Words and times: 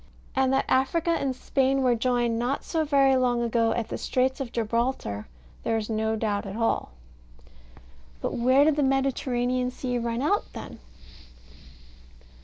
And 0.35 0.51
that 0.51 0.65
Africa 0.67 1.11
and 1.11 1.35
Spain 1.35 1.83
were 1.83 1.93
joined 1.93 2.39
not 2.39 2.63
so 2.63 2.83
very 2.83 3.15
long 3.15 3.43
ago 3.43 3.71
at 3.73 3.89
the 3.89 3.99
Straits 3.99 4.39
of 4.39 4.51
Gibraltar 4.51 5.27
there 5.61 5.77
is 5.77 5.91
no 5.91 6.15
doubt 6.15 6.47
at 6.47 6.55
all. 6.55 6.91
But 8.19 8.33
where 8.33 8.65
did 8.65 8.77
the 8.77 8.81
Mediterranean 8.81 9.69
Sea 9.69 9.99
run 9.99 10.23
out 10.23 10.53
then? 10.53 10.79